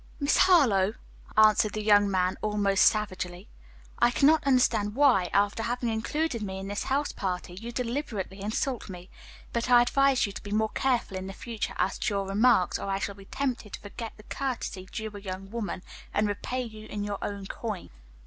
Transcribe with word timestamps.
"Miss 0.19 0.35
Harlowe," 0.37 0.95
answered 1.37 1.73
the 1.73 1.83
young 1.83 2.09
man 2.09 2.35
almost 2.41 2.85
savagely, 2.85 3.47
"I 3.99 4.09
cannot 4.09 4.47
understand 4.47 4.95
why, 4.95 5.29
after 5.31 5.61
having 5.61 5.89
included 5.89 6.41
me 6.41 6.57
in 6.57 6.67
this 6.69 6.85
house 6.85 7.11
party, 7.11 7.53
you 7.53 7.71
deliberately 7.71 8.41
insult 8.41 8.89
me; 8.89 9.11
but 9.53 9.69
I 9.69 9.83
advise 9.83 10.25
you 10.25 10.31
to 10.31 10.41
be 10.41 10.51
more 10.51 10.69
careful 10.69 11.17
in 11.17 11.27
the 11.27 11.33
future 11.33 11.75
as 11.77 11.99
to 11.99 12.15
your 12.15 12.27
remarks 12.27 12.79
or 12.79 12.87
I 12.89 12.97
shall 12.97 13.13
be 13.13 13.25
tempted 13.25 13.73
to 13.73 13.79
forget 13.79 14.13
the 14.17 14.23
courtesy 14.23 14.87
due 14.91 15.11
a 15.13 15.21
young 15.21 15.51
woman, 15.51 15.83
and 16.15 16.27
repay 16.27 16.63
you 16.63 16.87
in 16.87 17.03
your 17.03 17.19
own 17.21 17.45
coin." 17.45 17.91